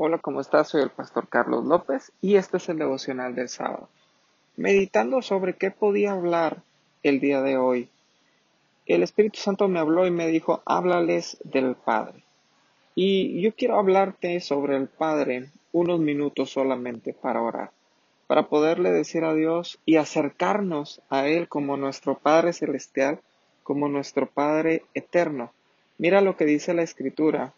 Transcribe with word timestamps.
Hola, 0.00 0.18
¿cómo 0.18 0.40
estás? 0.40 0.68
Soy 0.68 0.82
el 0.82 0.90
pastor 0.90 1.26
Carlos 1.26 1.64
López 1.64 2.12
y 2.20 2.36
este 2.36 2.58
es 2.58 2.68
el 2.68 2.78
devocional 2.78 3.34
del 3.34 3.48
sábado. 3.48 3.88
Meditando 4.56 5.22
sobre 5.22 5.56
qué 5.56 5.72
podía 5.72 6.12
hablar 6.12 6.62
el 7.02 7.18
día 7.18 7.42
de 7.42 7.56
hoy, 7.56 7.88
el 8.86 9.02
Espíritu 9.02 9.40
Santo 9.40 9.66
me 9.66 9.80
habló 9.80 10.06
y 10.06 10.12
me 10.12 10.28
dijo, 10.28 10.62
háblales 10.66 11.38
del 11.42 11.74
Padre. 11.74 12.22
Y 12.94 13.40
yo 13.40 13.52
quiero 13.56 13.76
hablarte 13.76 14.38
sobre 14.38 14.76
el 14.76 14.86
Padre 14.86 15.50
unos 15.72 15.98
minutos 15.98 16.50
solamente 16.50 17.12
para 17.12 17.42
orar, 17.42 17.72
para 18.28 18.46
poderle 18.46 18.92
decir 18.92 19.24
a 19.24 19.34
Dios 19.34 19.80
y 19.84 19.96
acercarnos 19.96 21.02
a 21.10 21.26
Él 21.26 21.48
como 21.48 21.76
nuestro 21.76 22.16
Padre 22.16 22.52
Celestial, 22.52 23.18
como 23.64 23.88
nuestro 23.88 24.30
Padre 24.30 24.84
Eterno. 24.94 25.50
Mira 25.98 26.20
lo 26.20 26.36
que 26.36 26.44
dice 26.44 26.72
la 26.72 26.82
Escritura 26.84 27.52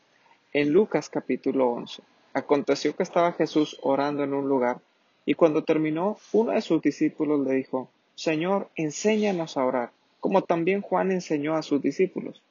en 0.54 0.72
Lucas 0.72 1.10
capítulo 1.10 1.68
11. 1.68 2.02
Aconteció 2.32 2.94
que 2.94 3.02
estaba 3.02 3.32
Jesús 3.32 3.78
orando 3.82 4.22
en 4.22 4.34
un 4.34 4.48
lugar, 4.48 4.80
y 5.26 5.34
cuando 5.34 5.64
terminó, 5.64 6.18
uno 6.32 6.52
de 6.52 6.60
sus 6.60 6.80
discípulos 6.80 7.40
le 7.46 7.54
dijo, 7.54 7.90
Señor, 8.14 8.68
enséñanos 8.76 9.56
a 9.56 9.64
orar, 9.64 9.90
como 10.20 10.42
también 10.42 10.80
Juan 10.80 11.10
enseñó 11.10 11.56
a 11.56 11.62
sus 11.62 11.82
discípulos. 11.82 12.42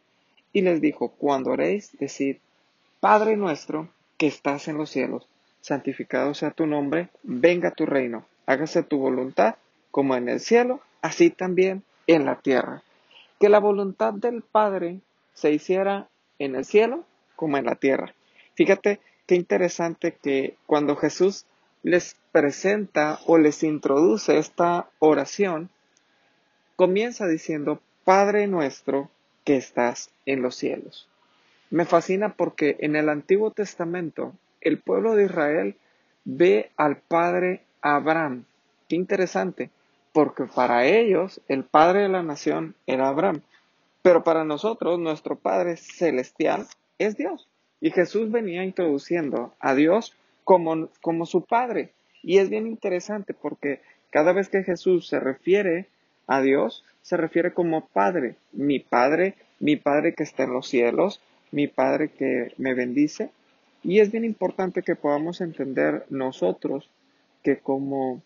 Y 0.52 0.62
les 0.62 0.82
dijo, 0.82 1.10
cuando 1.10 1.52
oréis, 1.52 1.98
decid, 2.00 2.38
Padre 3.00 3.38
nuestro, 3.38 3.90
que 4.18 4.28
estás 4.28 4.68
en 4.68 4.78
los 4.78 4.90
cielos, 4.90 5.28
santificado 5.62 6.34
sea 6.34 6.52
tu 6.52 6.66
nombre, 6.66 7.09
venga 7.23 7.72
tu 7.72 7.86
reino, 7.86 8.26
hágase 8.46 8.84
tu 8.84 8.98
voluntad, 8.98 9.56
como 9.92 10.16
en 10.16 10.30
el 10.30 10.40
cielo, 10.40 10.82
así 11.02 11.30
también 11.30 11.84
en 12.08 12.26
la 12.26 12.40
tierra. 12.40 12.84
Que 13.40 13.50
la 13.50 13.59
voluntad 13.59 14.14
del 14.14 14.42
Padre 14.42 15.00
se 15.34 15.52
hiciera 15.52 16.09
en 16.40 16.56
el 16.56 16.66
cielo 16.66 17.06
como 17.36 17.58
en 17.58 17.66
la 17.66 17.76
tierra. 17.76 18.14
Fíjate 18.56 19.00
qué 19.30 19.36
interesante 19.36 20.18
que 20.20 20.58
cuando 20.66 20.96
Jesús 20.96 21.46
les 21.84 22.18
presenta 22.32 23.20
o 23.28 23.38
les 23.38 23.62
introduce 23.62 24.40
esta 24.40 24.90
oración, 24.98 25.70
comienza 26.76 27.28
diciendo, 27.28 27.80
Padre 28.03 28.48
nuestro 28.48 29.12
que 29.44 29.56
estás 29.56 30.09
en 30.26 30.42
los 30.42 30.56
cielos. 30.56 31.08
Me 31.70 31.86
fascina 31.86 32.34
porque 32.34 32.78
en 32.80 32.95
el 32.95 33.08
Antiguo 33.08 33.52
Testamento 33.52 34.34
el 34.62 34.80
pueblo 34.80 35.16
de 35.16 35.26
Israel 35.26 35.75
ve 36.25 36.72
al 36.75 36.98
Padre 36.98 37.62
Abraham. 37.81 38.46
Qué 38.88 38.96
interesante, 38.96 39.70
porque 40.12 40.46
para 40.46 40.88
ellos 40.88 41.40
el 41.48 41.66
Padre 41.66 42.02
de 42.02 42.09
la 42.09 42.23
nación 42.23 42.73
era 42.88 43.09
Abraham, 43.09 43.42
pero 44.02 44.23
para 44.23 44.44
nosotros 44.44 44.98
nuestro 44.98 45.36
Padre 45.36 45.78
celestial 45.78 46.66
es 46.98 47.16
Dios. 47.16 47.48
Y 47.81 47.91
Jesús 47.91 48.31
venía 48.31 48.63
introduciendo 48.63 49.53
a 49.59 49.73
Dios 49.73 50.16
como, 50.44 50.89
como 51.02 51.25
su 51.25 51.45
Padre. 51.45 51.91
Y 52.23 52.38
es 52.38 52.49
bien 52.49 52.67
interesante 52.67 53.33
porque 53.33 53.81
cada 54.09 54.33
vez 54.33 54.49
que 54.49 54.63
Jesús 54.63 55.08
se 55.08 55.19
refiere 55.19 55.88
a 56.27 56.41
Dios, 56.41 56.83
se 57.02 57.17
refiere 57.17 57.53
como 57.53 57.88
Padre. 57.88 58.35
Mi 58.52 58.80
Padre, 58.80 59.35
mi 59.59 59.75
Padre 59.75 60.13
que 60.13 60.23
está 60.23 60.44
en 60.44 60.53
los 60.53 60.67
cielos, 60.67 61.22
mi 61.52 61.67
Padre 61.67 62.09
que 62.09 62.53
me 62.57 62.73
bendice. 62.73 63.31
Y 63.83 64.00
es 64.00 64.11
bien 64.11 64.25
importante 64.25 64.83
que 64.83 64.95
podamos 64.95 65.41
entender 65.41 66.05
nosotros 66.09 66.89
que 67.44 67.59
como, 67.59 68.22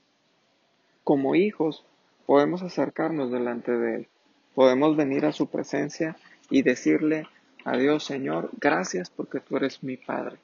como 1.04 1.36
hijos 1.36 1.86
podemos 2.26 2.64
acercarnos 2.64 3.32
delante 3.32 3.72
de 3.72 3.96
Él. 3.96 4.08
Podemos 4.56 4.96
venir 4.96 5.26
a 5.26 5.32
su 5.32 5.48
presencia 5.48 6.16
y 6.50 6.62
decirle, 6.62 7.28
Adiós 7.66 8.04
Señor, 8.04 8.50
gracias 8.60 9.10
porque 9.10 9.40
tú 9.40 9.58
eres 9.58 9.84
mi 9.84 9.96
Padre. 9.98 10.38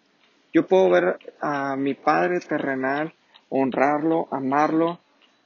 Yo 0.53 0.66
puedo 0.66 0.89
ver 0.89 1.20
a 1.42 1.76
mi 1.76 1.94
Padre 1.94 2.39
terrenal, 2.39 3.14
honrarlo, 3.50 4.28
amarlo, 4.31 5.00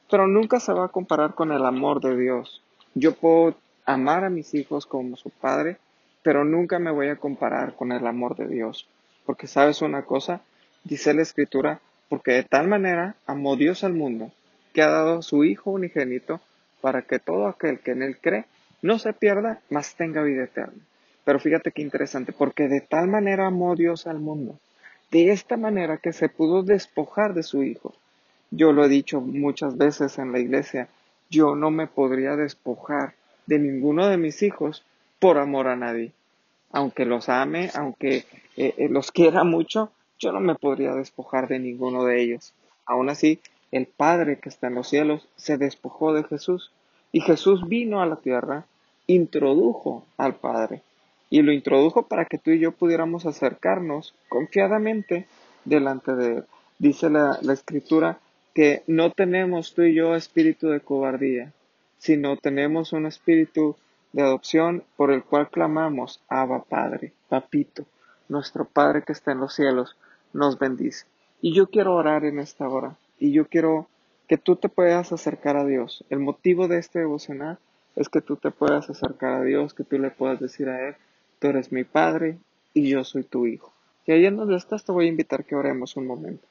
pero 0.10 0.28
nunca 0.28 0.60
se 0.60 0.72
va 0.72 0.86
a 0.86 0.90
comparar 0.90 1.34
con 1.34 1.52
el 1.52 1.66
amor 1.66 2.00
de 2.00 2.16
Dios. 2.16 2.62
Yo 2.94 3.16
puedo 3.16 3.56
amar 3.86 4.24
a 4.24 4.30
mis 4.30 4.54
hijos 4.54 4.86
como 4.86 5.18
su 5.18 5.32
Padre, 5.32 5.78
pero 6.22 6.46
nunca 6.46 6.78
me 6.78 6.92
voy 6.92 7.10
a 7.10 7.16
comparar 7.16 7.76
con 7.76 7.92
el 7.92 8.06
amor 8.06 8.36
de 8.36 8.48
Dios. 8.48 8.88
Porque 9.26 9.48
sabes 9.48 9.82
una 9.82 10.04
cosa, 10.04 10.42
dice 10.84 11.14
la 11.14 11.24
Escritura, 11.24 11.80
porque 12.08 12.34
de 12.34 12.44
tal 12.44 12.68
manera 12.68 13.16
amó 13.26 13.56
Dios 13.56 13.84
al 13.84 13.94
mundo, 13.94 14.32
que 14.74 14.84
ha 14.84 14.90
dado 14.90 15.20
a 15.20 15.22
su 15.24 15.44
Hijo 15.44 15.72
unigénito, 15.72 16.40
para 16.82 17.02
que 17.02 17.18
todo 17.18 17.48
aquel 17.48 17.80
que 17.80 17.92
en 17.92 18.04
él 18.04 18.18
cree 18.20 18.46
no 18.82 19.00
se 19.00 19.14
pierda, 19.14 19.62
mas 19.70 19.96
tenga 19.96 20.22
vida 20.22 20.44
eterna. 20.44 20.84
Pero 21.26 21.40
fíjate 21.40 21.72
qué 21.72 21.82
interesante, 21.82 22.34
porque 22.34 22.68
de 22.68 22.82
tal 22.82 23.08
manera 23.08 23.48
amó 23.48 23.76
Dios 23.76 24.08
al 24.08 24.20
mundo, 24.20 24.60
de 25.12 25.32
esta 25.32 25.58
manera 25.58 25.98
que 25.98 26.12
se 26.12 26.28
pudo 26.28 26.64
despojar 26.64 27.34
de 27.34 27.44
su 27.44 27.64
Hijo. 27.64 27.94
Yo 28.52 28.74
lo 28.74 28.84
he 28.86 28.90
dicho 28.90 29.22
muchas 29.22 29.78
veces 29.78 30.20
en 30.20 30.32
la 30.32 30.40
iglesia, 30.40 30.90
yo 31.30 31.56
no 31.56 31.72
me 31.72 31.88
podría 31.88 32.36
despojar 32.36 33.14
de 33.46 33.58
ninguno 33.58 34.08
de 34.08 34.18
mis 34.18 34.44
hijos 34.44 34.86
por 35.20 35.38
amor 35.38 35.68
a 35.68 35.76
nadie. 35.76 36.12
Aunque 36.72 37.06
los 37.06 37.30
ame, 37.30 37.72
aunque 37.74 38.26
eh, 38.58 38.74
eh, 38.78 38.90
los 38.90 39.12
quiera 39.12 39.44
mucho, 39.44 39.92
yo 40.20 40.32
no 40.32 40.40
me 40.40 40.56
podría 40.56 40.94
despojar 40.94 41.48
de 41.48 41.60
ninguno 41.60 42.04
de 42.04 42.22
ellos. 42.22 42.54
Aún 42.86 43.10
así, 43.10 43.40
el 43.72 43.88
Padre 43.88 44.40
que 44.40 44.50
está 44.50 44.68
en 44.68 44.76
los 44.76 44.90
cielos 44.90 45.28
se 45.36 45.58
despojó 45.58 46.14
de 46.14 46.24
Jesús 46.24 46.72
y 47.12 47.22
Jesús 47.22 47.68
vino 47.68 48.02
a 48.02 48.06
la 48.06 48.18
tierra, 48.18 48.66
introdujo 49.08 50.06
al 50.18 50.36
Padre 50.36 50.82
y 51.34 51.42
lo 51.42 51.52
introdujo 51.52 52.04
para 52.04 52.26
que 52.26 52.38
tú 52.38 52.52
y 52.52 52.60
yo 52.60 52.74
pudiéramos 52.74 53.26
acercarnos 53.26 54.14
confiadamente 54.30 55.26
delante 55.66 56.14
de 56.14 56.28
Él. 56.28 56.44
Dice 56.78 57.10
la, 57.10 57.40
escritura 57.52 58.20
que 58.54 58.84
no 58.86 59.10
tenemos 59.10 59.74
tú 59.74 59.82
y 59.82 59.96
yo 59.96 60.14
espíritu 60.14 60.68
de 60.68 60.82
cobardía, 60.82 61.52
sino 61.98 62.38
tenemos 62.38 62.94
un 62.94 63.08
espíritu 63.08 63.76
de 64.12 64.22
adopción 64.22 64.84
por 64.96 65.12
el 65.12 65.24
cual 65.24 65.50
clamamos, 65.50 66.22
Abba 66.30 66.66
Padre, 66.66 67.14
Papito, 67.30 67.84
nuestro 68.30 68.66
Padre 68.66 69.02
que 69.02 69.14
está 69.14 69.32
en 69.32 69.40
los 69.40 69.56
cielos, 69.56 69.98
nos 70.34 70.60
bendice. 70.60 71.08
Y 71.42 71.56
yo 71.56 71.66
quiero 71.66 71.96
orar 71.96 72.26
en 72.26 72.38
esta 72.38 72.70
hora, 72.70 72.96
y 73.18 73.32
yo 73.32 73.48
quiero 73.48 73.88
que 74.28 74.38
tú 74.38 74.56
te 74.56 74.70
puedas 74.70 75.12
acercar 75.12 75.58
a 75.58 75.66
Dios. 75.66 76.06
El 76.12 76.20
motivo 76.20 76.68
de 76.68 76.78
este 76.78 77.00
devocional 77.00 77.58
es 77.96 78.08
que 78.08 78.22
tú 78.22 78.36
te 78.36 78.52
puedas 78.52 78.88
acercar 78.92 79.34
a 79.34 79.44
Dios, 79.44 79.74
que 79.74 79.84
tú 79.84 79.98
le 79.98 80.12
puedas 80.12 80.40
decir 80.40 80.70
a 80.70 80.90
Él, 80.90 80.96
Tú 81.44 81.50
eres 81.50 81.74
mi 81.74 81.84
Padre 81.84 82.38
y 82.74 82.88
yo 82.88 83.04
soy 83.04 83.26
tu 83.26 83.48
Hijo. 83.48 83.74
Y 84.06 84.14
ahí 84.14 84.26
en 84.26 84.38
donde 84.38 84.56
estás 84.56 84.86
te 84.86 84.94
voy 84.94 85.08
a 85.08 85.10
invitar 85.10 85.44
que 85.44 85.58
oremos 85.58 85.98
un 85.98 86.08
momento. 86.08 86.48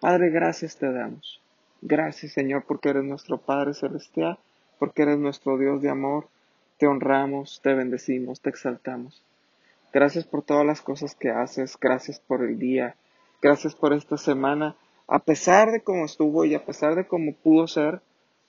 Padre, 0.00 0.30
gracias 0.30 0.78
te 0.78 0.90
damos. 0.90 1.42
Gracias 1.82 2.32
Señor 2.32 2.64
porque 2.66 2.88
eres 2.88 3.04
nuestro 3.04 3.36
Padre 3.36 3.74
Celestial, 3.74 4.38
porque 4.78 5.02
eres 5.02 5.18
nuestro 5.18 5.58
Dios 5.58 5.82
de 5.82 5.90
amor. 5.90 6.28
Te 6.78 6.86
honramos, 6.86 7.60
te 7.62 7.74
bendecimos, 7.74 8.40
te 8.40 8.48
exaltamos. 8.48 9.22
Gracias 9.92 10.24
por 10.24 10.40
todas 10.40 10.64
las 10.64 10.80
cosas 10.80 11.14
que 11.14 11.28
haces, 11.28 11.76
gracias 11.78 12.18
por 12.18 12.42
el 12.42 12.58
día, 12.58 12.96
gracias 13.42 13.74
por 13.74 13.92
esta 13.92 14.16
semana. 14.16 14.76
A 15.08 15.18
pesar 15.18 15.72
de 15.72 15.82
cómo 15.82 16.06
estuvo 16.06 16.46
y 16.46 16.54
a 16.54 16.64
pesar 16.64 16.94
de 16.94 17.06
cómo 17.06 17.34
pudo 17.34 17.66
ser, 17.66 18.00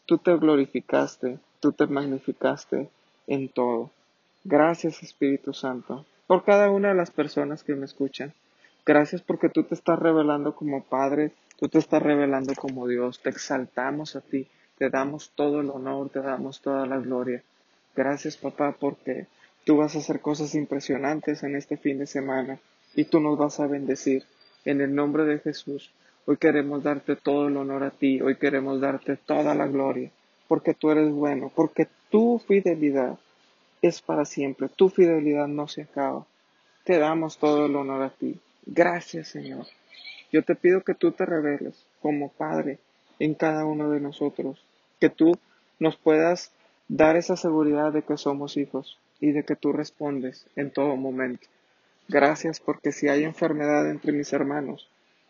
tú 0.05 0.17
te 0.17 0.33
glorificaste, 0.37 1.39
tú 1.59 1.73
te 1.73 1.87
magnificaste 1.87 2.87
en 3.27 3.49
todo. 3.49 3.91
Gracias 4.45 5.01
Espíritu 5.03 5.53
Santo 5.53 6.05
por 6.27 6.43
cada 6.43 6.69
una 6.69 6.89
de 6.89 6.95
las 6.95 7.11
personas 7.11 7.63
que 7.63 7.75
me 7.75 7.85
escuchan. 7.85 8.33
Gracias 8.85 9.21
porque 9.21 9.47
tú 9.47 9.63
te 9.63 9.73
estás 9.73 9.97
revelando 9.97 10.53
como 10.53 10.83
Padre, 10.83 11.31
tú 11.57 11.69
te 11.69 11.79
estás 11.79 12.03
revelando 12.03 12.53
como 12.53 12.85
Dios. 12.85 13.21
Te 13.21 13.29
exaltamos 13.29 14.17
a 14.17 14.21
ti, 14.21 14.47
te 14.77 14.89
damos 14.89 15.31
todo 15.33 15.61
el 15.61 15.69
honor, 15.69 16.09
te 16.09 16.19
damos 16.19 16.59
toda 16.59 16.85
la 16.85 16.97
gloria. 16.97 17.41
Gracias 17.95 18.35
papá 18.35 18.75
porque 18.77 19.27
tú 19.63 19.77
vas 19.77 19.95
a 19.95 19.99
hacer 19.99 20.19
cosas 20.19 20.55
impresionantes 20.55 21.43
en 21.43 21.55
este 21.55 21.77
fin 21.77 21.99
de 21.99 22.07
semana 22.07 22.59
y 22.95 23.05
tú 23.05 23.21
nos 23.21 23.37
vas 23.37 23.61
a 23.61 23.67
bendecir. 23.67 24.25
En 24.65 24.81
el 24.81 24.93
nombre 24.93 25.23
de 25.23 25.39
Jesús, 25.39 25.93
hoy 26.25 26.35
queremos 26.35 26.83
darte 26.83 27.15
todo 27.15 27.47
el 27.47 27.55
honor 27.55 27.83
a 27.83 27.91
ti, 27.91 28.21
hoy 28.21 28.35
queremos 28.35 28.81
darte 28.81 29.15
toda 29.15 29.55
la 29.55 29.67
gloria, 29.67 30.11
porque 30.49 30.73
tú 30.73 30.91
eres 30.91 31.11
bueno, 31.11 31.49
porque 31.55 31.87
tu 32.09 32.39
fidelidad 32.39 33.17
es 33.83 34.01
para 34.01 34.23
siempre. 34.23 34.69
Tu 34.69 34.89
fidelidad 34.89 35.47
no 35.47 35.67
se 35.67 35.83
acaba. 35.83 36.25
Te 36.85 36.97
damos 36.97 37.37
todo 37.37 37.65
el 37.65 37.75
honor 37.75 38.01
a 38.01 38.09
ti. 38.09 38.39
Gracias, 38.65 39.27
Señor. 39.27 39.67
Yo 40.31 40.41
te 40.43 40.55
pido 40.55 40.83
que 40.83 40.95
tú 40.95 41.11
te 41.11 41.25
reveles 41.25 41.85
como 42.01 42.29
Padre 42.29 42.79
en 43.19 43.35
cada 43.35 43.65
uno 43.65 43.91
de 43.91 43.99
nosotros, 43.99 44.65
que 45.01 45.09
tú 45.09 45.37
nos 45.79 45.97
puedas 45.97 46.51
dar 46.87 47.17
esa 47.17 47.35
seguridad 47.35 47.91
de 47.91 48.03
que 48.03 48.15
somos 48.17 48.55
hijos 48.55 48.97
y 49.19 49.33
de 49.33 49.43
que 49.43 49.57
tú 49.57 49.73
respondes 49.73 50.47
en 50.55 50.71
todo 50.71 50.95
momento. 50.95 51.47
Gracias 52.07 52.61
porque 52.61 52.93
si 52.93 53.09
hay 53.09 53.25
enfermedad 53.25 53.89
entre 53.89 54.13
mis 54.13 54.31
hermanos, 54.31 54.89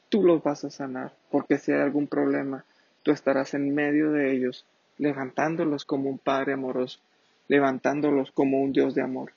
tú 0.09 0.23
los 0.23 0.43
vas 0.43 0.63
a 0.63 0.69
sanar, 0.69 1.11
porque 1.31 1.57
si 1.57 1.71
hay 1.71 1.81
algún 1.81 2.05
problema, 2.05 2.65
tú 3.01 3.11
estarás 3.11 3.55
en 3.55 3.73
medio 3.73 4.11
de 4.11 4.31
ellos, 4.31 4.63
levantándolos 4.99 5.85
como 5.85 6.09
un 6.09 6.19
Padre 6.19 6.53
amoroso 6.53 6.99
levantándolos 7.47 8.31
como 8.31 8.61
un 8.61 8.73
Dios 8.73 8.95
de 8.95 9.01
amor. 9.01 9.33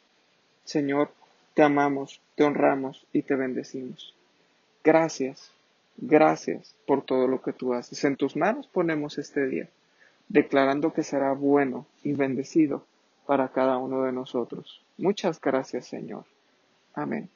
Señor, 0.64 1.10
te 1.54 1.62
amamos, 1.62 2.20
te 2.34 2.44
honramos 2.44 3.06
y 3.12 3.22
te 3.22 3.34
bendecimos. 3.34 4.14
Gracias, 4.84 5.50
gracias 5.96 6.74
por 6.86 7.02
todo 7.02 7.26
lo 7.28 7.42
que 7.42 7.52
tú 7.52 7.74
haces. 7.74 8.04
En 8.04 8.16
tus 8.16 8.36
manos 8.36 8.66
ponemos 8.66 9.18
este 9.18 9.46
día, 9.46 9.68
declarando 10.28 10.92
que 10.92 11.02
será 11.02 11.32
bueno 11.32 11.86
y 12.02 12.12
bendecido 12.12 12.84
para 13.26 13.48
cada 13.48 13.78
uno 13.78 14.02
de 14.02 14.12
nosotros. 14.12 14.82
Muchas 14.98 15.40
gracias, 15.40 15.86
Señor. 15.86 16.24
Amén. 16.94 17.28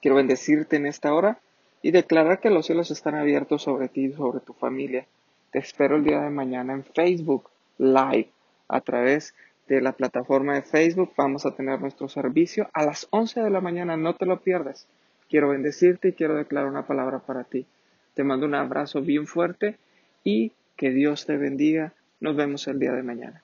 Quiero 0.00 0.16
bendecirte 0.16 0.76
en 0.76 0.86
esta 0.86 1.12
hora 1.14 1.38
y 1.82 1.90
declarar 1.90 2.40
que 2.40 2.50
los 2.50 2.66
cielos 2.66 2.90
están 2.90 3.14
abiertos 3.14 3.62
sobre 3.62 3.88
ti 3.88 4.06
y 4.06 4.12
sobre 4.12 4.40
tu 4.40 4.52
familia. 4.52 5.06
Te 5.50 5.58
espero 5.58 5.96
el 5.96 6.04
día 6.04 6.20
de 6.20 6.30
mañana 6.30 6.72
en 6.72 6.84
Facebook 6.84 7.48
Live 7.78 8.30
a 8.68 8.80
través 8.80 9.34
de 9.68 9.80
la 9.80 9.92
plataforma 9.92 10.54
de 10.54 10.62
Facebook. 10.62 11.12
Vamos 11.16 11.46
a 11.46 11.54
tener 11.54 11.80
nuestro 11.80 12.08
servicio 12.08 12.68
a 12.72 12.84
las 12.84 13.06
11 13.10 13.40
de 13.42 13.50
la 13.50 13.60
mañana. 13.60 13.96
No 13.96 14.14
te 14.14 14.26
lo 14.26 14.40
pierdas. 14.40 14.86
Quiero 15.28 15.50
bendecirte 15.50 16.08
y 16.08 16.12
quiero 16.12 16.36
declarar 16.36 16.70
una 16.70 16.86
palabra 16.86 17.18
para 17.18 17.44
ti. 17.44 17.66
Te 18.14 18.24
mando 18.24 18.46
un 18.46 18.54
abrazo 18.54 19.02
bien 19.02 19.26
fuerte 19.26 19.76
y 20.24 20.52
que 20.76 20.90
Dios 20.90 21.26
te 21.26 21.36
bendiga. 21.36 21.92
Nos 22.20 22.36
vemos 22.36 22.66
el 22.66 22.78
día 22.78 22.92
de 22.92 23.02
mañana. 23.02 23.42